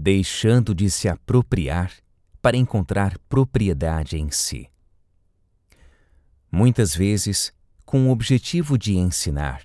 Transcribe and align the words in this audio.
deixando 0.00 0.72
de 0.74 0.88
se 0.88 1.08
apropriar 1.08 1.92
para 2.40 2.56
encontrar 2.56 3.18
propriedade 3.28 4.16
em 4.16 4.30
si. 4.30 4.70
Muitas 6.50 6.94
vezes, 6.94 7.52
com 7.84 8.06
o 8.06 8.10
objetivo 8.12 8.78
de 8.78 8.96
ensinar, 8.96 9.64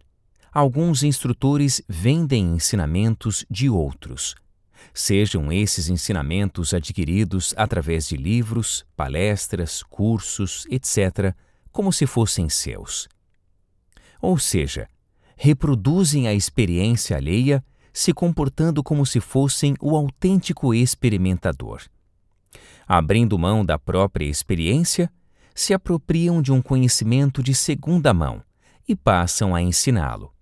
alguns 0.51 1.03
instrutores 1.03 1.83
vendem 1.87 2.55
ensinamentos 2.55 3.45
de 3.47 3.69
outros, 3.69 4.33
sejam 4.91 5.51
esses 5.51 5.87
ensinamentos 5.87 6.73
adquiridos 6.73 7.53
através 7.55 8.07
de 8.07 8.17
livros, 8.17 8.83
palestras, 8.95 9.83
cursos, 9.83 10.65
etc., 10.67 11.35
como 11.71 11.93
se 11.93 12.07
fossem 12.07 12.49
seus. 12.49 13.07
Ou 14.19 14.39
seja, 14.39 14.87
reproduzem 15.37 16.27
a 16.27 16.33
experiência 16.33 17.17
alheia 17.17 17.63
se 17.93 18.11
comportando 18.11 18.81
como 18.83 19.05
se 19.05 19.19
fossem 19.19 19.75
o 19.79 19.95
autêntico 19.95 20.73
experimentador. 20.73 21.83
Abrindo 22.87 23.37
mão 23.37 23.63
da 23.63 23.77
própria 23.77 24.25
experiência, 24.25 25.11
se 25.53 25.73
apropriam 25.73 26.41
de 26.41 26.51
um 26.51 26.61
conhecimento 26.61 27.43
de 27.43 27.53
segunda 27.53 28.11
mão 28.13 28.41
e 28.87 28.95
passam 28.95 29.53
a 29.53 29.61
ensiná-lo. 29.61 30.33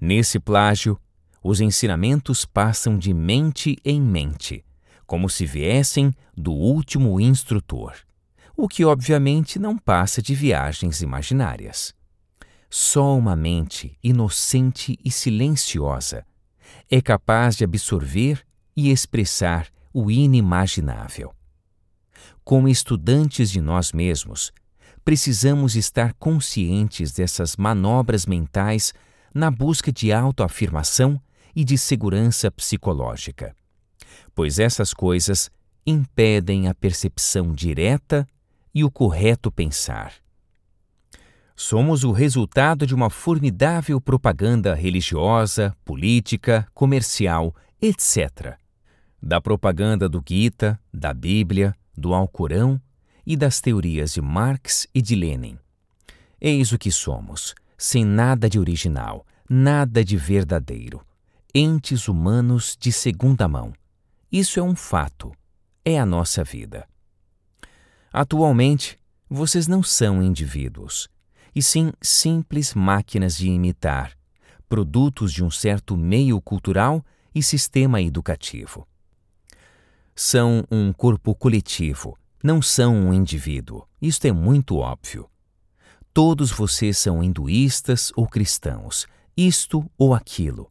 Nesse 0.00 0.40
plágio, 0.40 0.98
os 1.42 1.60
ensinamentos 1.60 2.46
passam 2.46 2.98
de 2.98 3.12
mente 3.12 3.76
em 3.84 4.00
mente, 4.00 4.64
como 5.06 5.28
se 5.28 5.44
viessem 5.44 6.12
do 6.34 6.52
último 6.52 7.20
instrutor, 7.20 7.94
o 8.56 8.66
que 8.66 8.84
obviamente 8.84 9.58
não 9.58 9.76
passa 9.76 10.22
de 10.22 10.34
viagens 10.34 11.02
imaginárias. 11.02 11.94
Só 12.70 13.16
uma 13.16 13.36
mente 13.36 13.96
inocente 14.02 14.98
e 15.04 15.10
silenciosa 15.10 16.24
é 16.90 17.00
capaz 17.00 17.56
de 17.56 17.64
absorver 17.64 18.42
e 18.76 18.90
expressar 18.90 19.68
o 19.92 20.10
inimaginável. 20.10 21.32
Como 22.44 22.68
estudantes 22.68 23.50
de 23.50 23.60
nós 23.60 23.92
mesmos, 23.92 24.52
precisamos 25.04 25.76
estar 25.76 26.14
conscientes 26.14 27.12
dessas 27.12 27.56
manobras 27.56 28.26
mentais 28.26 28.92
na 29.32 29.50
busca 29.50 29.92
de 29.92 30.12
autoafirmação 30.12 31.20
e 31.54 31.64
de 31.64 31.78
segurança 31.78 32.50
psicológica, 32.50 33.54
pois 34.34 34.58
essas 34.58 34.92
coisas 34.92 35.50
impedem 35.86 36.68
a 36.68 36.74
percepção 36.74 37.52
direta 37.52 38.26
e 38.74 38.82
o 38.82 38.90
correto 38.90 39.52
pensar. 39.52 40.23
Somos 41.56 42.04
o 42.04 42.12
resultado 42.12 42.86
de 42.86 42.94
uma 42.94 43.08
formidável 43.08 44.00
propaganda 44.00 44.74
religiosa, 44.74 45.76
política, 45.84 46.66
comercial, 46.74 47.54
etc. 47.80 48.56
Da 49.22 49.40
propaganda 49.40 50.08
do 50.08 50.22
Gita, 50.26 50.78
da 50.92 51.14
Bíblia, 51.14 51.74
do 51.96 52.12
Alcorão 52.12 52.80
e 53.26 53.36
das 53.36 53.60
teorias 53.60 54.12
de 54.12 54.20
Marx 54.20 54.86
e 54.94 55.00
de 55.00 55.14
Lenin. 55.14 55.58
Eis 56.40 56.72
o 56.72 56.78
que 56.78 56.90
somos, 56.90 57.54
sem 57.78 58.04
nada 58.04 58.50
de 58.50 58.58
original, 58.58 59.24
nada 59.48 60.04
de 60.04 60.16
verdadeiro 60.16 61.00
entes 61.54 62.08
humanos 62.08 62.76
de 62.76 62.90
segunda 62.90 63.46
mão. 63.46 63.72
Isso 64.30 64.58
é 64.58 64.62
um 64.62 64.74
fato, 64.74 65.30
é 65.84 66.00
a 66.00 66.04
nossa 66.04 66.42
vida. 66.42 66.84
Atualmente, 68.12 68.98
vocês 69.30 69.68
não 69.68 69.80
são 69.80 70.20
indivíduos, 70.20 71.08
e 71.54 71.62
sim 71.62 71.92
simples 72.02 72.74
máquinas 72.74 73.36
de 73.36 73.48
imitar, 73.48 74.16
produtos 74.68 75.32
de 75.32 75.44
um 75.44 75.50
certo 75.50 75.96
meio 75.96 76.40
cultural 76.40 77.04
e 77.34 77.42
sistema 77.42 78.00
educativo. 78.02 78.86
São 80.14 80.64
um 80.70 80.92
corpo 80.92 81.34
coletivo, 81.34 82.16
não 82.42 82.62
são 82.62 82.94
um 82.94 83.12
indivíduo. 83.12 83.86
Isto 84.00 84.26
é 84.26 84.32
muito 84.32 84.76
óbvio. 84.76 85.28
Todos 86.12 86.50
vocês 86.50 86.98
são 86.98 87.22
hinduístas 87.22 88.12
ou 88.14 88.26
cristãos, 88.28 89.06
isto 89.36 89.84
ou 89.98 90.14
aquilo 90.14 90.70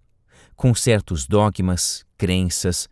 com 0.56 0.74
certos 0.74 1.28
dogmas, 1.28 2.06
crenças, 2.18 2.88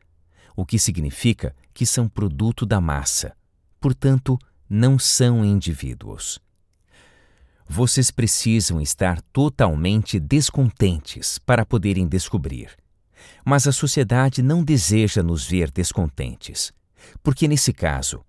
o 0.56 0.66
que 0.66 0.78
significa 0.78 1.56
que 1.74 1.86
são 1.86 2.10
produto 2.10 2.66
da 2.66 2.82
massa, 2.82 3.36
portanto, 3.80 4.38
não 4.70 5.00
são 5.00 5.46
indivíduos. 5.46 6.40
Vocês 7.74 8.12
precisam 8.12 8.82
estar 8.82 9.22
totalmente 9.32 10.20
descontentes 10.20 11.40
para 11.40 11.66
poderem 11.66 12.06
descobrir. 12.06 12.70
Mas 13.46 13.66
a 13.66 13.72
sociedade 13.72 14.42
não 14.42 14.62
deseja 14.62 15.24
nos 15.24 15.48
ver 15.48 15.72
descontentes, 15.72 16.74
porque 17.24 17.48
nesse 17.48 17.72
caso, 17.72 18.26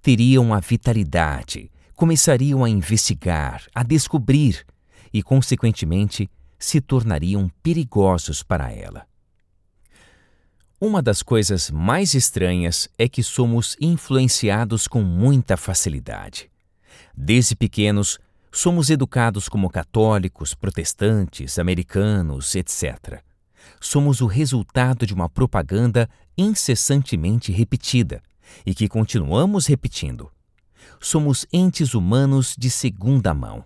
teriam 0.00 0.54
a 0.54 0.60
vitalidade, 0.60 1.70
começariam 1.94 2.64
a 2.64 2.70
investigar, 2.70 3.66
a 3.74 3.82
descobrir 3.82 4.64
e, 5.12 5.22
consequentemente, 5.22 6.30
se 6.58 6.80
tornariam 6.80 7.50
perigosos 7.62 8.42
para 8.42 8.72
ela. 8.72 9.06
Uma 10.80 11.02
das 11.02 11.22
coisas 11.22 11.70
mais 11.70 12.14
estranhas 12.14 12.88
é 12.96 13.06
que 13.06 13.22
somos 13.22 13.76
influenciados 13.78 14.88
com 14.88 15.02
muita 15.02 15.54
facilidade. 15.58 16.50
Desde 17.14 17.54
pequenos, 17.54 18.18
somos 18.56 18.88
educados 18.88 19.50
como 19.50 19.68
católicos, 19.68 20.54
protestantes, 20.54 21.58
americanos, 21.58 22.54
etc. 22.54 23.20
Somos 23.78 24.22
o 24.22 24.26
resultado 24.26 25.04
de 25.04 25.12
uma 25.12 25.28
propaganda 25.28 26.08
incessantemente 26.38 27.52
repetida 27.52 28.22
e 28.64 28.74
que 28.74 28.88
continuamos 28.88 29.66
repetindo. 29.66 30.32
Somos 30.98 31.46
entes 31.52 31.92
humanos 31.92 32.54
de 32.56 32.70
segunda 32.70 33.34
mão. 33.34 33.62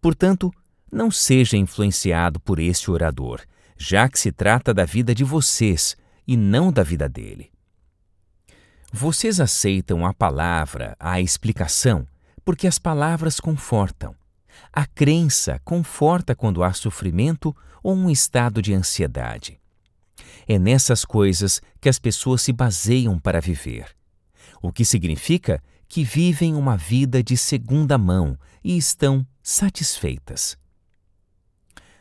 Portanto, 0.00 0.52
não 0.92 1.10
seja 1.10 1.56
influenciado 1.56 2.38
por 2.38 2.60
este 2.60 2.92
orador, 2.92 3.40
já 3.76 4.08
que 4.08 4.16
se 4.16 4.30
trata 4.30 4.72
da 4.72 4.84
vida 4.84 5.12
de 5.12 5.24
vocês 5.24 5.96
e 6.24 6.36
não 6.36 6.70
da 6.70 6.84
vida 6.84 7.08
dele. 7.08 7.50
Vocês 8.92 9.40
aceitam 9.40 10.06
a 10.06 10.14
palavra, 10.14 10.94
a 11.00 11.20
explicação, 11.20 12.06
porque 12.44 12.66
as 12.66 12.78
palavras 12.78 13.40
confortam. 13.40 14.14
A 14.72 14.86
crença 14.86 15.60
conforta 15.64 16.34
quando 16.34 16.62
há 16.62 16.72
sofrimento 16.72 17.54
ou 17.82 17.94
um 17.94 18.10
estado 18.10 18.60
de 18.60 18.72
ansiedade. 18.72 19.58
É 20.46 20.58
nessas 20.58 21.04
coisas 21.04 21.60
que 21.80 21.88
as 21.88 21.98
pessoas 21.98 22.42
se 22.42 22.52
baseiam 22.52 23.18
para 23.18 23.40
viver, 23.40 23.94
o 24.62 24.72
que 24.72 24.84
significa 24.84 25.62
que 25.88 26.04
vivem 26.04 26.54
uma 26.54 26.76
vida 26.76 27.22
de 27.22 27.36
segunda 27.36 27.96
mão 27.96 28.38
e 28.62 28.76
estão 28.76 29.26
satisfeitas. 29.42 30.56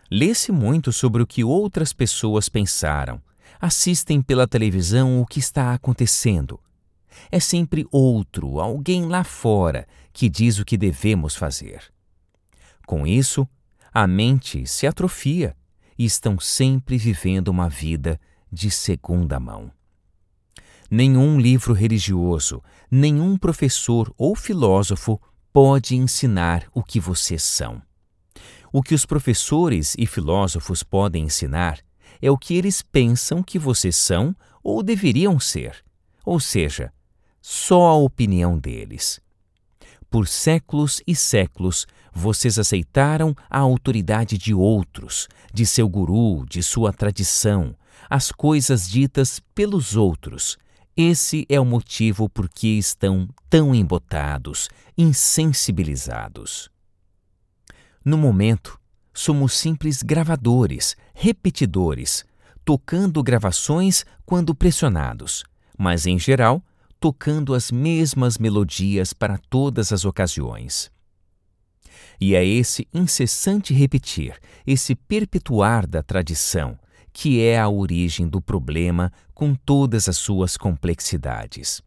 Lê-se 0.09 0.51
muito 0.51 0.91
sobre 0.91 1.21
o 1.23 1.27
que 1.27 1.43
outras 1.43 1.93
pessoas 1.93 2.49
pensaram, 2.49 3.21
assistem 3.59 4.21
pela 4.21 4.47
televisão 4.47 5.21
o 5.21 5.25
que 5.25 5.39
está 5.39 5.73
acontecendo. 5.73 6.59
É 7.31 7.39
sempre 7.39 7.85
outro, 7.91 8.59
alguém 8.59 9.05
lá 9.05 9.23
fora, 9.23 9.87
que 10.11 10.29
diz 10.29 10.59
o 10.59 10.65
que 10.65 10.77
devemos 10.77 11.35
fazer. 11.35 11.91
Com 12.85 13.07
isso, 13.07 13.47
a 13.93 14.07
mente 14.07 14.65
se 14.67 14.85
atrofia 14.85 15.55
e 15.97 16.05
estão 16.05 16.39
sempre 16.39 16.97
vivendo 16.97 17.49
uma 17.49 17.69
vida 17.69 18.19
de 18.51 18.69
segunda 18.69 19.39
mão. 19.39 19.71
Nenhum 20.89 21.39
livro 21.39 21.73
religioso, 21.73 22.61
nenhum 22.89 23.37
professor 23.37 24.13
ou 24.17 24.35
filósofo 24.35 25.19
pode 25.51 25.95
ensinar 25.95 26.67
o 26.73 26.83
que 26.83 26.99
vocês 26.99 27.41
são. 27.41 27.81
O 28.71 28.81
que 28.81 28.93
os 28.93 29.05
professores 29.05 29.95
e 29.97 30.05
filósofos 30.05 30.81
podem 30.83 31.25
ensinar 31.25 31.79
é 32.21 32.31
o 32.31 32.37
que 32.37 32.55
eles 32.55 32.81
pensam 32.81 33.43
que 33.43 33.59
vocês 33.59 33.95
são 33.95 34.35
ou 34.63 34.81
deveriam 34.81 35.39
ser, 35.39 35.83
ou 36.25 36.39
seja, 36.39 36.91
só 37.45 37.89
a 37.89 37.95
opinião 37.95 38.57
deles. 38.57 39.19
Por 40.09 40.29
séculos 40.29 41.01
e 41.05 41.13
séculos, 41.13 41.85
vocês 42.13 42.57
aceitaram 42.57 43.35
a 43.49 43.59
autoridade 43.59 44.37
de 44.37 44.53
outros, 44.53 45.27
de 45.53 45.65
seu 45.65 45.89
guru, 45.89 46.45
de 46.45 46.63
sua 46.63 46.93
tradição, 46.93 47.75
as 48.09 48.31
coisas 48.31 48.89
ditas 48.89 49.41
pelos 49.53 49.97
outros. 49.97 50.57
Esse 50.95 51.45
é 51.49 51.59
o 51.59 51.65
motivo 51.65 52.29
por 52.29 52.47
que 52.47 52.77
estão 52.77 53.27
tão 53.49 53.75
embotados, 53.75 54.69
insensibilizados. 54.97 56.69
No 58.05 58.17
momento, 58.17 58.79
somos 59.13 59.51
simples 59.51 60.01
gravadores, 60.01 60.95
repetidores, 61.13 62.23
tocando 62.63 63.21
gravações 63.21 64.05
quando 64.25 64.55
pressionados, 64.55 65.43
mas 65.77 66.05
em 66.05 66.17
geral, 66.17 66.63
tocando 67.03 67.53
as 67.53 67.69
mesmas 67.69 68.37
melodias 68.37 69.11
para 69.11 69.37
todas 69.37 69.91
as 69.91 70.05
ocasiões. 70.05 70.89
E 72.17 72.33
é 72.33 72.45
esse 72.45 72.87
incessante 72.93 73.73
repetir, 73.73 74.39
esse 74.65 74.95
perpetuar 74.95 75.85
da 75.85 76.01
tradição, 76.01 76.79
que 77.11 77.41
é 77.41 77.59
a 77.59 77.67
origem 77.67 78.25
do 78.25 78.41
problema 78.41 79.11
com 79.33 79.53
todas 79.53 80.07
as 80.07 80.15
suas 80.15 80.55
complexidades. 80.55 81.81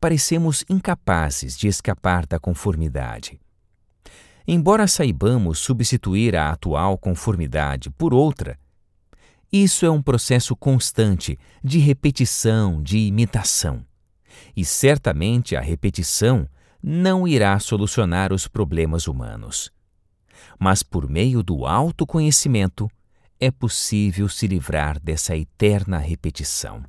Parecemos 0.00 0.64
incapazes 0.68 1.56
de 1.56 1.68
escapar 1.68 2.26
da 2.26 2.40
conformidade. 2.40 3.38
Embora 4.44 4.88
saibamos 4.88 5.60
substituir 5.60 6.34
a 6.34 6.50
atual 6.50 6.98
conformidade 6.98 7.88
por 7.88 8.12
outra, 8.12 8.58
isso 9.52 9.86
é 9.86 9.90
um 9.92 10.02
processo 10.02 10.56
constante 10.56 11.38
de 11.62 11.78
repetição, 11.78 12.82
de 12.82 12.98
imitação. 12.98 13.86
E 14.56 14.64
certamente 14.64 15.56
a 15.56 15.60
repetição 15.60 16.48
não 16.82 17.28
irá 17.28 17.58
solucionar 17.58 18.32
os 18.32 18.48
problemas 18.48 19.06
humanos. 19.06 19.70
Mas 20.58 20.82
por 20.82 21.08
meio 21.08 21.42
do 21.42 21.64
autoconhecimento 21.64 22.90
é 23.38 23.50
possível 23.50 24.28
se 24.28 24.46
livrar 24.46 25.00
dessa 25.00 25.36
eterna 25.36 25.98
repetição. 25.98 26.84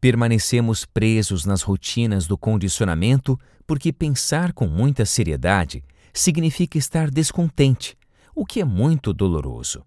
Permanecemos 0.00 0.86
presos 0.86 1.44
nas 1.44 1.60
rotinas 1.62 2.26
do 2.26 2.38
condicionamento 2.38 3.38
porque 3.66 3.92
pensar 3.92 4.52
com 4.52 4.66
muita 4.66 5.04
seriedade 5.04 5.84
significa 6.12 6.78
estar 6.78 7.10
descontente, 7.10 7.96
o 8.34 8.46
que 8.46 8.60
é 8.60 8.64
muito 8.64 9.12
doloroso. 9.12 9.84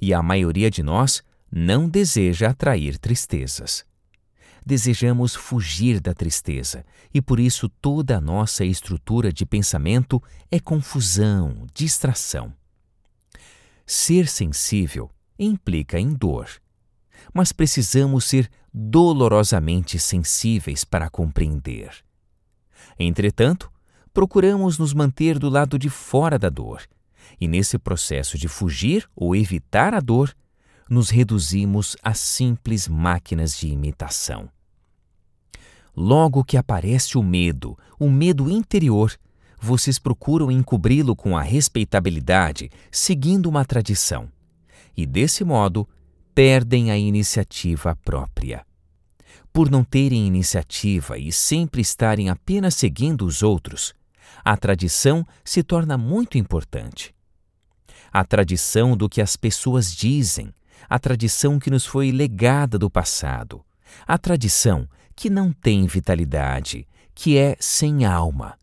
E 0.00 0.14
a 0.14 0.22
maioria 0.22 0.70
de 0.70 0.82
nós 0.82 1.22
não 1.52 1.88
deseja 1.88 2.48
atrair 2.48 2.96
tristezas. 2.96 3.84
Desejamos 4.70 5.34
fugir 5.34 5.98
da 5.98 6.14
tristeza 6.14 6.84
e 7.12 7.20
por 7.20 7.40
isso 7.40 7.68
toda 7.68 8.18
a 8.18 8.20
nossa 8.20 8.64
estrutura 8.64 9.32
de 9.32 9.44
pensamento 9.44 10.22
é 10.48 10.60
confusão, 10.60 11.66
distração. 11.74 12.54
Ser 13.84 14.28
sensível 14.28 15.10
implica 15.36 15.98
em 15.98 16.14
dor, 16.14 16.48
mas 17.34 17.50
precisamos 17.50 18.26
ser 18.26 18.48
dolorosamente 18.72 19.98
sensíveis 19.98 20.84
para 20.84 21.10
compreender. 21.10 21.90
Entretanto, 22.96 23.72
procuramos 24.14 24.78
nos 24.78 24.94
manter 24.94 25.36
do 25.36 25.48
lado 25.48 25.76
de 25.80 25.90
fora 25.90 26.38
da 26.38 26.48
dor, 26.48 26.80
e 27.40 27.48
nesse 27.48 27.76
processo 27.76 28.38
de 28.38 28.46
fugir 28.46 29.10
ou 29.16 29.34
evitar 29.34 29.94
a 29.94 30.00
dor, 30.00 30.32
nos 30.88 31.10
reduzimos 31.10 31.96
a 32.04 32.14
simples 32.14 32.86
máquinas 32.86 33.58
de 33.58 33.66
imitação. 33.66 34.48
Logo 35.96 36.44
que 36.44 36.56
aparece 36.56 37.18
o 37.18 37.22
medo, 37.22 37.76
o 37.98 38.08
medo 38.08 38.50
interior, 38.50 39.12
vocês 39.60 39.98
procuram 39.98 40.50
encobri-lo 40.50 41.14
com 41.14 41.36
a 41.36 41.42
respeitabilidade, 41.42 42.70
seguindo 42.90 43.46
uma 43.46 43.64
tradição. 43.64 44.28
E 44.96 45.04
desse 45.04 45.44
modo, 45.44 45.88
perdem 46.34 46.90
a 46.90 46.96
iniciativa 46.96 47.96
própria. 47.96 48.64
Por 49.52 49.70
não 49.70 49.84
terem 49.84 50.26
iniciativa 50.26 51.18
e 51.18 51.32
sempre 51.32 51.82
estarem 51.82 52.30
apenas 52.30 52.74
seguindo 52.74 53.26
os 53.26 53.42
outros, 53.42 53.92
a 54.44 54.56
tradição 54.56 55.26
se 55.44 55.62
torna 55.62 55.98
muito 55.98 56.38
importante. 56.38 57.14
A 58.12 58.24
tradição 58.24 58.96
do 58.96 59.08
que 59.08 59.20
as 59.20 59.36
pessoas 59.36 59.94
dizem, 59.94 60.54
a 60.88 60.98
tradição 60.98 61.58
que 61.58 61.70
nos 61.70 61.84
foi 61.84 62.10
legada 62.10 62.78
do 62.78 62.88
passado, 62.88 63.64
a 64.06 64.16
tradição 64.16 64.88
que 65.20 65.28
não 65.28 65.52
tem 65.52 65.86
vitalidade, 65.86 66.88
que 67.14 67.36
é 67.36 67.54
sem 67.60 68.06
alma, 68.06 68.58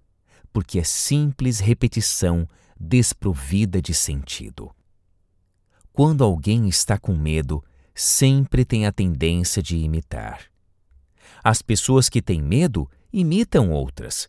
porque 0.52 0.80
é 0.80 0.84
simples 0.84 1.60
repetição 1.60 2.50
desprovida 2.80 3.80
de 3.80 3.94
sentido. 3.94 4.72
Quando 5.94 6.24
alguém 6.24 6.68
está 6.68 6.98
com 6.98 7.16
medo, 7.16 7.64
sempre 7.94 8.66
tem 8.66 8.88
a 8.88 8.92
tendência 8.92 9.62
de 9.62 9.78
imitar. 9.78 10.46
As 11.44 11.62
pessoas 11.62 12.10
que 12.10 12.24
têm 12.24 12.42
medo 12.42 12.90
imitam 13.14 13.70
outras, 13.70 14.28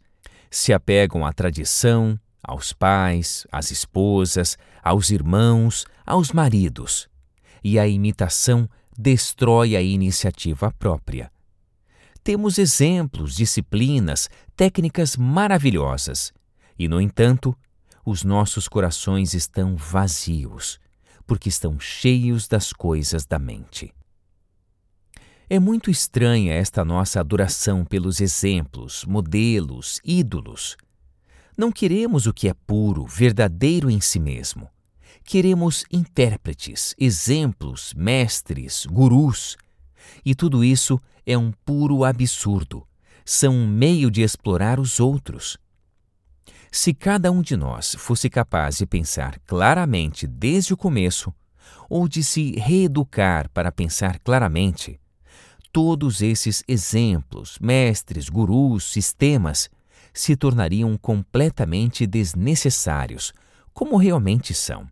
se 0.50 0.70
apegam 0.70 1.24
à 1.24 1.32
tradição, 1.32 2.20
aos 2.42 2.74
pais, 2.74 3.46
às 3.50 3.70
esposas, 3.70 4.58
aos 4.84 5.08
irmãos, 5.08 5.86
aos 6.04 6.30
maridos. 6.30 7.08
E 7.64 7.78
a 7.78 7.88
imitação 7.88 8.68
destrói 8.98 9.74
a 9.74 9.80
iniciativa 9.80 10.70
própria 10.78 11.32
temos 12.22 12.58
exemplos, 12.58 13.34
disciplinas, 13.34 14.28
técnicas 14.56 15.16
maravilhosas. 15.16 16.32
E, 16.78 16.88
no 16.88 17.00
entanto, 17.00 17.56
os 18.04 18.24
nossos 18.24 18.68
corações 18.68 19.34
estão 19.34 19.76
vazios, 19.76 20.78
porque 21.26 21.48
estão 21.48 21.78
cheios 21.78 22.48
das 22.48 22.72
coisas 22.72 23.26
da 23.26 23.38
mente. 23.38 23.92
É 25.50 25.58
muito 25.58 25.90
estranha 25.90 26.52
esta 26.52 26.84
nossa 26.84 27.20
adoração 27.20 27.84
pelos 27.84 28.20
exemplos, 28.20 29.04
modelos, 29.06 29.98
ídolos. 30.04 30.76
Não 31.56 31.72
queremos 31.72 32.26
o 32.26 32.34
que 32.34 32.48
é 32.48 32.54
puro, 32.54 33.06
verdadeiro 33.06 33.90
em 33.90 34.00
si 34.00 34.20
mesmo. 34.20 34.68
Queremos 35.24 35.84
intérpretes, 35.90 36.94
exemplos, 36.98 37.94
mestres, 37.94 38.86
gurus. 38.86 39.56
E 40.24 40.34
tudo 40.34 40.64
isso 40.64 41.00
é 41.26 41.36
um 41.36 41.52
puro 41.64 42.04
absurdo. 42.04 42.86
São 43.24 43.54
um 43.54 43.66
meio 43.66 44.10
de 44.10 44.22
explorar 44.22 44.80
os 44.80 44.98
outros. 44.98 45.58
Se 46.70 46.94
cada 46.94 47.30
um 47.30 47.42
de 47.42 47.56
nós 47.56 47.94
fosse 47.94 48.30
capaz 48.30 48.78
de 48.78 48.86
pensar 48.86 49.38
claramente 49.40 50.26
desde 50.26 50.72
o 50.72 50.76
começo, 50.76 51.32
ou 51.88 52.08
de 52.08 52.22
se 52.22 52.52
reeducar 52.52 53.50
para 53.50 53.72
pensar 53.72 54.18
claramente, 54.18 55.00
todos 55.72 56.22
esses 56.22 56.62
exemplos, 56.66 57.58
mestres, 57.60 58.28
gurus, 58.28 58.84
sistemas, 58.84 59.68
se 60.12 60.36
tornariam 60.36 60.96
completamente 60.96 62.06
desnecessários, 62.06 63.32
como 63.72 63.96
realmente 63.96 64.52
são. 64.54 64.86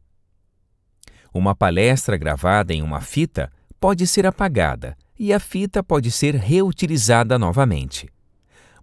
Uma 1.32 1.54
palestra 1.54 2.16
gravada 2.16 2.72
em 2.72 2.82
uma 2.82 3.00
fita 3.00 3.50
pode 3.80 4.06
ser 4.06 4.26
apagada 4.26 4.96
e 5.18 5.32
a 5.32 5.40
fita 5.40 5.82
pode 5.82 6.10
ser 6.10 6.34
reutilizada 6.34 7.38
novamente. 7.38 8.08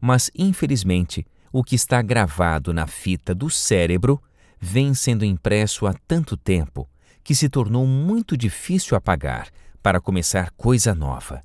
Mas, 0.02 0.32
infelizmente, 0.36 1.26
o 1.52 1.64
que 1.64 1.76
está 1.76 2.02
gravado 2.02 2.74
na 2.74 2.88
fita 2.88 3.34
do 3.36 3.50
cérebro 3.50 4.22
vem 4.60 4.94
sendo 4.94 5.24
impresso 5.24 5.86
há 5.86 5.94
tanto 6.08 6.36
tempo 6.36 6.90
que 7.24 7.36
se 7.36 7.48
tornou 7.48 7.86
muito 7.86 8.36
difícil 8.36 8.98
apagar 8.98 9.50
para 9.82 10.02
começar 10.02 10.52
coisa 10.52 10.96
nova. 10.96 11.42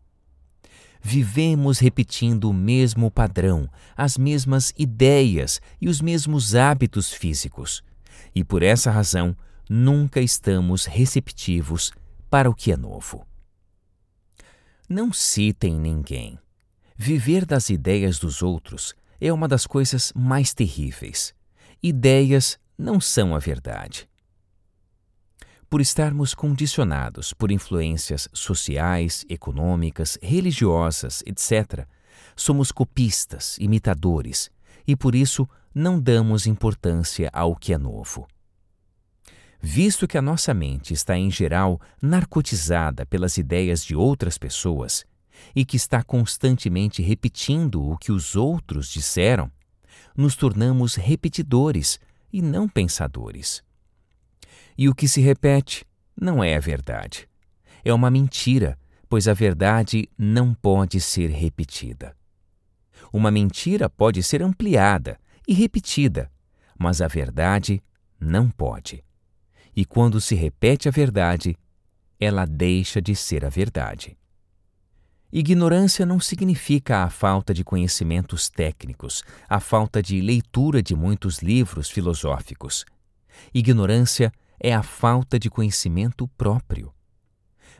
Vivemos 1.00 1.78
repetindo 1.78 2.50
o 2.50 2.54
mesmo 2.54 3.10
padrão, 3.10 3.70
as 3.96 4.16
mesmas 4.16 4.72
ideias 4.76 5.60
e 5.80 5.88
os 5.88 6.00
mesmos 6.00 6.54
hábitos 6.54 7.12
físicos, 7.12 7.82
e 8.34 8.42
por 8.42 8.62
essa 8.62 8.90
razão 8.90 9.36
nunca 9.68 10.20
estamos 10.20 10.86
receptivos 10.86 11.92
para 12.30 12.50
o 12.50 12.54
que 12.54 12.72
é 12.72 12.76
novo. 12.76 13.27
Não 14.90 15.12
citem 15.12 15.78
ninguém. 15.78 16.38
Viver 16.96 17.44
das 17.44 17.68
ideias 17.68 18.18
dos 18.18 18.40
outros 18.40 18.94
é 19.20 19.30
uma 19.30 19.46
das 19.46 19.66
coisas 19.66 20.14
mais 20.16 20.54
terríveis. 20.54 21.34
Ideias 21.82 22.58
não 22.78 22.98
são 22.98 23.36
a 23.36 23.38
verdade. 23.38 24.08
Por 25.68 25.82
estarmos 25.82 26.32
condicionados 26.32 27.34
por 27.34 27.52
influências 27.52 28.30
sociais, 28.32 29.26
econômicas, 29.28 30.16
religiosas, 30.22 31.22
etc., 31.26 31.86
somos 32.34 32.72
copistas, 32.72 33.58
imitadores, 33.58 34.50
e 34.86 34.96
por 34.96 35.14
isso 35.14 35.46
não 35.74 36.00
damos 36.00 36.46
importância 36.46 37.28
ao 37.34 37.54
que 37.54 37.74
é 37.74 37.78
novo. 37.78 38.26
Visto 39.60 40.06
que 40.06 40.16
a 40.16 40.22
nossa 40.22 40.54
mente 40.54 40.94
está, 40.94 41.16
em 41.16 41.30
geral, 41.30 41.80
narcotizada 42.00 43.04
pelas 43.04 43.36
ideias 43.38 43.84
de 43.84 43.94
outras 43.94 44.38
pessoas 44.38 45.04
e 45.54 45.64
que 45.64 45.76
está 45.76 46.02
constantemente 46.02 47.02
repetindo 47.02 47.82
o 47.82 47.96
que 47.96 48.12
os 48.12 48.36
outros 48.36 48.88
disseram, 48.88 49.50
nos 50.16 50.36
tornamos 50.36 50.94
repetidores 50.94 51.98
e 52.32 52.40
não 52.40 52.68
pensadores. 52.68 53.62
E 54.76 54.88
o 54.88 54.94
que 54.94 55.08
se 55.08 55.20
repete 55.20 55.84
não 56.20 56.42
é 56.42 56.56
a 56.56 56.60
verdade. 56.60 57.28
É 57.84 57.92
uma 57.92 58.10
mentira, 58.10 58.78
pois 59.08 59.26
a 59.26 59.34
verdade 59.34 60.08
não 60.16 60.54
pode 60.54 61.00
ser 61.00 61.30
repetida. 61.30 62.16
Uma 63.12 63.30
mentira 63.30 63.88
pode 63.88 64.22
ser 64.22 64.42
ampliada 64.42 65.18
e 65.46 65.54
repetida, 65.54 66.30
mas 66.78 67.00
a 67.00 67.08
verdade 67.08 67.82
não 68.20 68.50
pode 68.50 69.02
e 69.78 69.84
quando 69.84 70.20
se 70.20 70.34
repete 70.34 70.88
a 70.88 70.90
verdade, 70.90 71.56
ela 72.18 72.44
deixa 72.44 73.00
de 73.00 73.14
ser 73.14 73.44
a 73.44 73.48
verdade. 73.48 74.18
Ignorância 75.32 76.04
não 76.04 76.18
significa 76.18 77.04
a 77.04 77.10
falta 77.10 77.54
de 77.54 77.62
conhecimentos 77.62 78.48
técnicos, 78.48 79.22
a 79.48 79.60
falta 79.60 80.02
de 80.02 80.20
leitura 80.20 80.82
de 80.82 80.96
muitos 80.96 81.38
livros 81.38 81.88
filosóficos. 81.88 82.84
Ignorância 83.54 84.32
é 84.58 84.74
a 84.74 84.82
falta 84.82 85.38
de 85.38 85.48
conhecimento 85.48 86.26
próprio. 86.36 86.92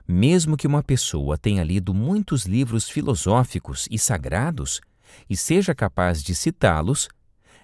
Mesmo 0.07 0.57
que 0.57 0.69
uma 0.69 0.85
pessoa 0.85 1.37
tenha 1.37 1.64
lido 1.64 1.93
muitos 1.93 2.47
livros 2.47 2.88
filosóficos 2.88 3.88
e 3.90 3.99
sagrados 3.99 4.81
e 5.28 5.37
seja 5.37 5.75
capaz 5.75 6.23
de 6.23 6.33
citá-los, 6.33 7.09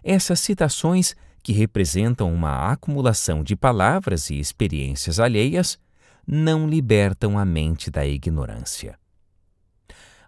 essas 0.02 0.40
citações, 0.40 1.14
que 1.44 1.52
representam 1.52 2.34
uma 2.34 2.72
acumulação 2.72 3.44
de 3.44 3.54
palavras 3.54 4.30
e 4.30 4.40
experiências 4.40 5.20
alheias, 5.20 5.78
não 6.26 6.68
libertam 6.68 7.38
a 7.38 7.44
mente 7.44 7.88
da 7.88 8.04
ignorância. 8.04 8.98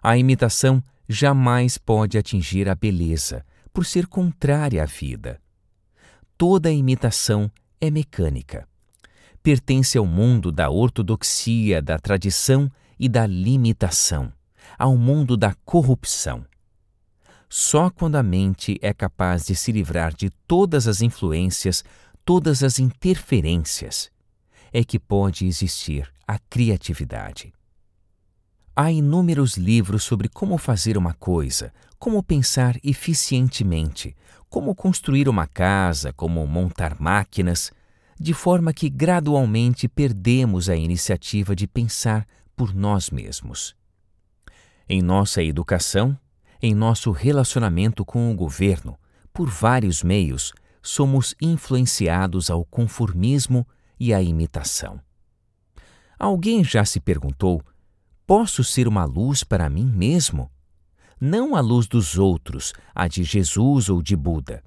A 0.01 0.17
imitação 0.17 0.81
jamais 1.09 1.77
pode 1.77 2.17
atingir 2.17 2.69
a 2.69 2.75
beleza, 2.75 3.45
por 3.73 3.85
ser 3.85 4.07
contrária 4.07 4.81
à 4.81 4.85
vida. 4.85 5.41
Toda 6.37 6.71
imitação 6.71 7.51
é 7.81 7.91
mecânica 7.91 8.65
pertence 9.47 9.97
ao 9.97 10.05
mundo 10.05 10.51
da 10.51 10.69
ortodoxia, 10.69 11.81
da 11.81 11.97
tradição 11.97 12.69
e 12.99 13.07
da 13.07 13.25
limitação, 13.25 14.29
ao 14.77 14.97
mundo 14.97 15.37
da 15.37 15.53
corrupção. 15.63 16.45
Só 17.49 17.89
quando 17.89 18.17
a 18.17 18.23
mente 18.23 18.77
é 18.81 18.93
capaz 18.93 19.45
de 19.45 19.55
se 19.55 19.71
livrar 19.71 20.13
de 20.13 20.29
todas 20.47 20.87
as 20.87 21.01
influências, 21.01 21.83
todas 22.25 22.61
as 22.61 22.77
interferências, 22.77 24.11
é 24.73 24.83
que 24.83 24.99
pode 24.99 25.45
existir 25.45 26.11
a 26.27 26.37
criatividade. 26.37 27.53
Há 28.75 28.91
inúmeros 28.91 29.55
livros 29.55 30.03
sobre 30.03 30.27
como 30.27 30.57
fazer 30.57 30.97
uma 30.97 31.13
coisa, 31.13 31.73
como 31.97 32.21
pensar 32.21 32.77
eficientemente, 32.83 34.15
como 34.49 34.75
construir 34.75 35.27
uma 35.27 35.47
casa, 35.47 36.13
como 36.13 36.45
montar 36.45 36.99
máquinas, 36.99 37.71
de 38.19 38.33
forma 38.33 38.73
que 38.73 38.89
gradualmente 38.89 39.87
perdemos 39.87 40.69
a 40.69 40.75
iniciativa 40.75 41.55
de 41.55 41.65
pensar 41.65 42.27
por 42.55 42.73
nós 42.73 43.09
mesmos. 43.09 43.75
Em 44.87 45.01
nossa 45.01 45.41
educação, 45.41 46.17
em 46.61 46.73
nosso 46.73 47.11
relacionamento 47.11 48.03
com 48.05 48.31
o 48.31 48.35
governo, 48.35 48.97
por 49.33 49.49
vários 49.49 50.03
meios, 50.03 50.53
somos 50.81 51.35
influenciados 51.41 52.49
ao 52.49 52.65
conformismo 52.65 53.67
e 53.99 54.13
à 54.13 54.21
imitação. 54.21 54.99
Alguém 56.17 56.63
já 56.63 56.83
se 56.85 56.99
perguntou: 56.99 57.61
posso 58.25 58.63
ser 58.63 58.87
uma 58.87 59.05
luz 59.05 59.43
para 59.43 59.69
mim 59.69 59.85
mesmo? 59.85 60.49
Não 61.19 61.55
a 61.55 61.61
luz 61.61 61.87
dos 61.87 62.17
outros, 62.17 62.73
a 62.93 63.07
de 63.07 63.23
Jesus 63.23 63.89
ou 63.89 64.01
de 64.01 64.15
Buda. 64.15 64.63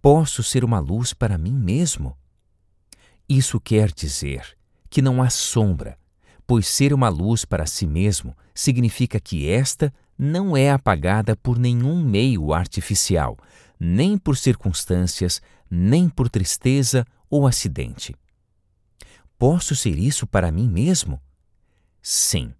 Posso 0.00 0.42
ser 0.42 0.64
uma 0.64 0.78
luz 0.78 1.14
para 1.14 1.38
mim 1.38 1.54
mesmo? 1.54 2.16
Isso 3.28 3.58
quer 3.58 3.90
dizer 3.90 4.56
que 4.90 5.00
não 5.00 5.22
há 5.22 5.30
sombra, 5.30 5.98
pois 6.46 6.68
ser 6.68 6.92
uma 6.92 7.08
luz 7.08 7.44
para 7.44 7.66
si 7.66 7.86
mesmo 7.86 8.36
significa 8.54 9.18
que 9.18 9.48
esta 9.48 9.92
não 10.18 10.56
é 10.56 10.70
apagada 10.70 11.36
por 11.36 11.58
nenhum 11.58 12.02
meio 12.02 12.52
artificial, 12.52 13.36
nem 13.78 14.16
por 14.16 14.36
circunstâncias, 14.36 15.42
nem 15.70 16.08
por 16.08 16.28
tristeza 16.28 17.04
ou 17.28 17.46
acidente. 17.46 18.14
Posso 19.38 19.74
ser 19.74 19.98
isso 19.98 20.26
para 20.26 20.52
mim 20.52 20.68
mesmo? 20.68 21.20
Sim, 22.00 22.54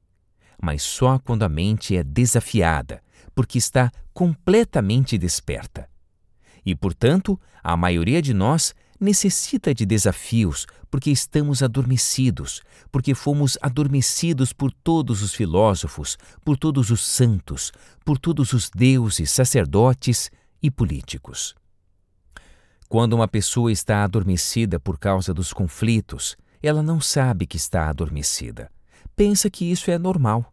mas 0.61 0.83
só 0.83 1.19
quando 1.19 1.45
a 1.45 1.49
mente 1.49 1.97
é 1.97 2.03
desafiada, 2.03 3.03
porque 3.35 3.59
está 3.59 3.91
completamente 4.13 5.17
desperta. 5.19 5.89
E, 6.65 6.75
portanto, 6.75 7.39
a 7.63 7.77
maioria 7.77 8.23
de 8.23 8.33
nós 8.33 8.75
necessita 9.05 9.73
de 9.73 9.87
desafios 9.87 10.67
porque 10.91 11.11
estamos 11.11 11.63
adormecidos, 11.63 12.63
porque 12.91 13.15
fomos 13.15 13.59
adormecidos 13.61 14.53
por 14.53 14.73
todos 14.73 15.23
os 15.23 15.35
filósofos, 15.35 16.17
por 16.45 16.57
todos 16.57 16.91
os 16.91 17.05
santos, 17.05 17.73
por 18.05 18.19
todos 18.19 18.53
os 18.53 18.71
deuses, 18.71 19.31
sacerdotes 19.31 20.31
e 20.63 20.71
políticos. 20.71 21.55
Quando 22.89 23.13
uma 23.15 23.29
pessoa 23.29 23.71
está 23.71 24.05
adormecida 24.05 24.81
por 24.81 24.99
causa 24.99 25.35
dos 25.35 25.53
conflitos, 25.53 26.37
ela 26.63 26.83
não 26.83 27.01
sabe 27.01 27.47
que 27.47 27.57
está 27.57 27.89
adormecida. 27.89 28.71
Pensa 29.15 29.51
que 29.51 29.71
isso 29.71 29.91
é 29.91 29.99
normal. 29.99 30.53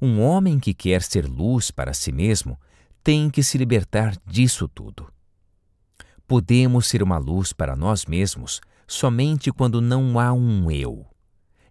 Um 0.00 0.20
homem 0.20 0.58
que 0.58 0.74
quer 0.74 1.02
ser 1.02 1.26
luz 1.26 1.70
para 1.70 1.94
si 1.94 2.12
mesmo 2.12 2.58
tem 3.02 3.30
que 3.30 3.42
se 3.42 3.58
libertar 3.58 4.16
disso 4.26 4.68
tudo. 4.68 5.10
Podemos 6.28 6.86
ser 6.86 7.02
uma 7.02 7.16
luz 7.16 7.54
para 7.54 7.74
nós 7.74 8.04
mesmos 8.04 8.60
somente 8.86 9.50
quando 9.50 9.80
não 9.80 10.20
há 10.20 10.30
um 10.30 10.70
eu. 10.70 11.06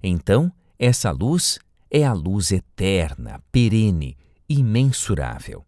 Então, 0.02 0.52
essa 0.80 1.12
luz 1.12 1.60
é 1.92 2.04
a 2.04 2.12
luz 2.12 2.52
eterna, 2.52 3.40
perene, 3.52 4.18
imensurável. 4.50 5.64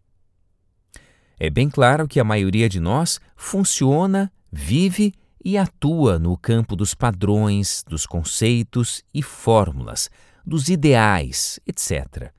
É 1.38 1.48
bem 1.48 1.70
claro 1.70 2.08
que 2.08 2.18
a 2.18 2.24
maioria 2.24 2.68
de 2.68 2.80
nós 2.80 3.20
funciona, 3.36 4.30
vive 4.50 5.14
e 5.42 5.56
atua 5.56 6.18
no 6.18 6.36
campo 6.36 6.74
dos 6.74 6.92
padrões, 6.92 7.84
dos 7.88 8.06
conceitos 8.06 9.04
e 9.14 9.22
fórmulas, 9.22 10.10
dos 10.44 10.68
ideais, 10.68 11.60
etc. 11.64 12.32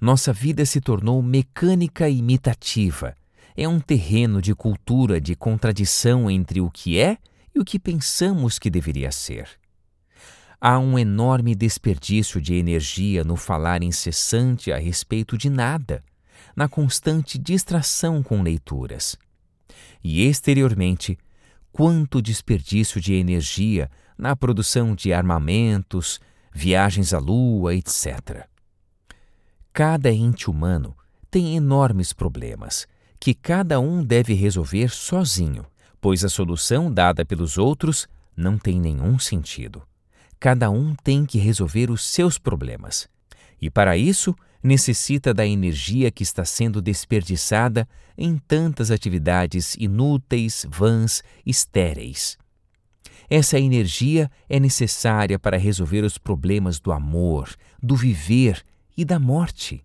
Nossa 0.00 0.32
vida 0.32 0.64
se 0.64 0.80
tornou 0.80 1.20
mecânica 1.20 2.08
imitativa 2.08 3.17
é 3.60 3.66
um 3.66 3.80
terreno 3.80 4.40
de 4.40 4.54
cultura 4.54 5.20
de 5.20 5.34
contradição 5.34 6.30
entre 6.30 6.60
o 6.60 6.70
que 6.70 6.96
é 6.96 7.18
e 7.52 7.58
o 7.58 7.64
que 7.64 7.76
pensamos 7.76 8.56
que 8.56 8.70
deveria 8.70 9.10
ser. 9.10 9.48
Há 10.60 10.78
um 10.78 10.96
enorme 10.96 11.56
desperdício 11.56 12.40
de 12.40 12.54
energia 12.54 13.24
no 13.24 13.34
falar 13.34 13.82
incessante 13.82 14.70
a 14.70 14.78
respeito 14.78 15.36
de 15.36 15.50
nada, 15.50 16.04
na 16.54 16.68
constante 16.68 17.36
distração 17.36 18.22
com 18.22 18.42
leituras. 18.42 19.16
E 20.04 20.22
exteriormente, 20.22 21.18
quanto 21.72 22.22
desperdício 22.22 23.00
de 23.00 23.14
energia 23.14 23.90
na 24.16 24.36
produção 24.36 24.94
de 24.94 25.12
armamentos, 25.12 26.20
viagens 26.52 27.12
à 27.12 27.18
lua, 27.18 27.74
etc. 27.74 28.46
Cada 29.72 30.12
ente 30.12 30.48
humano 30.48 30.96
tem 31.28 31.56
enormes 31.56 32.12
problemas 32.12 32.86
que 33.20 33.34
cada 33.34 33.80
um 33.80 34.04
deve 34.04 34.34
resolver 34.34 34.90
sozinho, 34.90 35.64
pois 36.00 36.24
a 36.24 36.28
solução 36.28 36.92
dada 36.92 37.24
pelos 37.24 37.58
outros 37.58 38.06
não 38.36 38.56
tem 38.56 38.80
nenhum 38.80 39.18
sentido. 39.18 39.82
Cada 40.38 40.70
um 40.70 40.94
tem 40.94 41.26
que 41.26 41.38
resolver 41.38 41.90
os 41.90 42.02
seus 42.02 42.38
problemas. 42.38 43.08
E 43.60 43.68
para 43.68 43.96
isso, 43.96 44.34
necessita 44.62 45.34
da 45.34 45.46
energia 45.46 46.10
que 46.10 46.22
está 46.22 46.44
sendo 46.44 46.80
desperdiçada 46.80 47.88
em 48.16 48.38
tantas 48.38 48.90
atividades 48.90 49.74
inúteis, 49.76 50.66
vãs, 50.68 51.22
estéreis. 51.44 52.38
Essa 53.30 53.58
energia 53.58 54.30
é 54.48 54.58
necessária 54.58 55.38
para 55.38 55.58
resolver 55.58 56.02
os 56.02 56.16
problemas 56.16 56.80
do 56.80 56.92
amor, 56.92 57.54
do 57.82 57.94
viver 57.94 58.64
e 58.96 59.04
da 59.04 59.18
morte. 59.18 59.84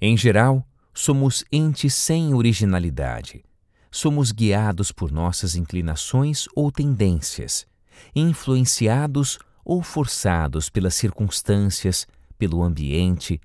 Em 0.00 0.16
geral, 0.16 0.66
Somos 0.98 1.44
entes 1.52 1.92
sem 1.92 2.32
originalidade. 2.32 3.44
Somos 3.90 4.32
guiados 4.32 4.90
por 4.90 5.12
nossas 5.12 5.54
inclinações 5.54 6.46
ou 6.56 6.72
tendências, 6.72 7.66
influenciados 8.14 9.38
ou 9.62 9.82
forçados 9.82 10.70
pelas 10.70 10.94
circunstâncias, 10.94 12.06
pelo 12.38 12.62
ambiente, 12.62 13.38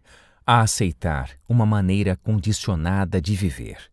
a 0.47 0.61
aceitar 0.61 1.31
uma 1.47 1.65
maneira 1.65 2.15
condicionada 2.15 3.19
de 3.19 3.35
viver. 3.35 3.91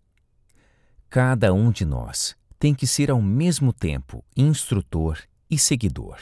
Cada 1.11 1.53
um 1.53 1.73
de 1.73 1.85
nós 1.85 2.37
tem 2.61 2.73
que 2.73 2.87
ser 2.87 3.11
ao 3.11 3.21
mesmo 3.21 3.73
tempo 3.73 4.25
instrutor 4.37 5.19
e 5.51 5.59
seguidor. 5.59 6.21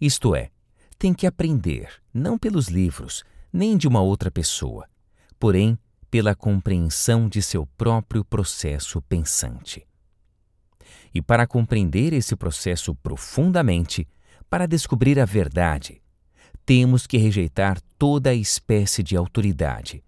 Isto 0.00 0.34
é, 0.34 0.50
tem 0.98 1.14
que 1.14 1.28
aprender, 1.28 2.02
não 2.12 2.36
pelos 2.36 2.66
livros, 2.66 3.22
nem 3.52 3.76
de 3.76 3.86
uma 3.86 4.00
outra 4.00 4.32
pessoa, 4.32 4.88
porém 5.38 5.78
pela 6.10 6.34
compreensão 6.34 7.28
de 7.28 7.40
seu 7.40 7.66
próprio 7.76 8.24
processo 8.24 9.00
pensante. 9.02 9.86
E 11.14 11.22
para 11.22 11.46
compreender 11.46 12.12
esse 12.12 12.34
processo 12.34 12.94
profundamente, 12.96 14.08
para 14.48 14.66
descobrir 14.66 15.18
a 15.20 15.24
verdade, 15.24 16.02
temos 16.66 17.06
que 17.06 17.16
rejeitar 17.16 17.80
toda 17.98 18.34
espécie 18.34 19.02
de 19.02 19.16
autoridade. 19.16 20.02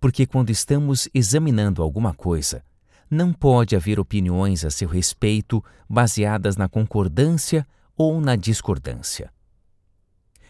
Porque 0.00 0.26
quando 0.26 0.50
estamos 0.50 1.08
examinando 1.12 1.82
alguma 1.82 2.14
coisa, 2.14 2.62
não 3.10 3.32
pode 3.32 3.74
haver 3.74 3.98
opiniões 3.98 4.64
a 4.64 4.70
seu 4.70 4.88
respeito 4.88 5.64
baseadas 5.88 6.56
na 6.56 6.68
concordância 6.68 7.66
ou 7.96 8.20
na 8.20 8.36
discordância. 8.36 9.32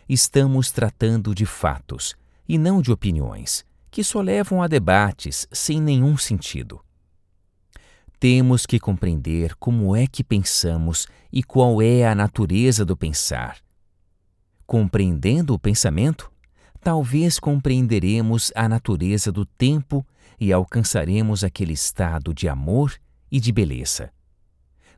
Estamos 0.09 0.73
tratando 0.73 1.35
de 1.35 1.47
fatos 1.47 2.17
e 2.49 2.59
não 2.59 2.83
de 2.83 2.91
opiniões, 2.91 3.65
que 3.91 4.05
só 4.05 4.21
levam 4.21 4.63
a 4.63 4.67
debates 4.67 5.47
sem 5.51 5.81
nenhum 5.81 6.17
sentido. 6.17 6.81
Temos 8.21 8.67
que 8.67 8.81
compreender 8.81 9.55
como 9.57 9.95
é 9.95 10.07
que 10.07 10.25
pensamos 10.25 11.07
e 11.33 11.43
qual 11.43 11.81
é 11.81 12.07
a 12.07 12.15
natureza 12.15 12.85
do 12.85 12.97
pensar. 12.97 13.59
Compreendendo 14.67 15.55
o 15.55 15.59
pensamento, 15.59 16.31
talvez 16.81 17.39
compreenderemos 17.39 18.53
a 18.55 18.69
natureza 18.69 19.31
do 19.31 19.47
tempo 19.47 20.05
e 20.39 20.53
alcançaremos 20.53 21.45
aquele 21.45 21.73
estado 21.73 22.35
de 22.35 22.49
amor 22.49 22.95
e 23.31 23.41
de 23.41 23.53
beleza. 23.53 24.11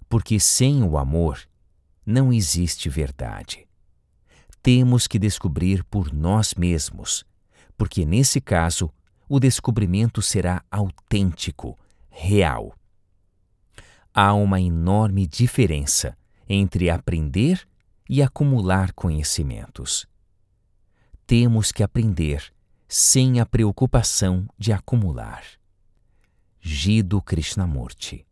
Porque 0.08 0.40
sem 0.40 0.82
o 0.82 0.96
amor 0.96 1.40
não 2.04 2.32
existe 2.32 2.88
verdade. 2.88 3.66
Temos 4.62 5.06
que 5.06 5.18
descobrir 5.18 5.84
por 5.84 6.12
nós 6.12 6.54
mesmos, 6.54 7.24
porque 7.80 8.04
nesse 8.04 8.42
caso 8.42 8.92
o 9.26 9.40
descobrimento 9.40 10.20
será 10.20 10.62
autêntico, 10.70 11.78
real. 12.10 12.74
Há 14.12 14.34
uma 14.34 14.60
enorme 14.60 15.26
diferença 15.26 16.14
entre 16.46 16.90
aprender 16.90 17.66
e 18.06 18.22
acumular 18.22 18.92
conhecimentos. 18.92 20.06
Temos 21.26 21.72
que 21.72 21.82
aprender 21.82 22.52
sem 22.86 23.40
a 23.40 23.46
preocupação 23.46 24.46
de 24.58 24.74
acumular. 24.74 25.42
Gido 26.60 27.22
Krishnamurti 27.22 28.26